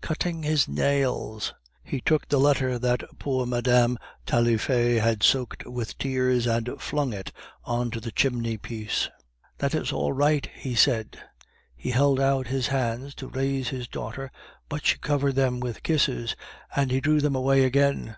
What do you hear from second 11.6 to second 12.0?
He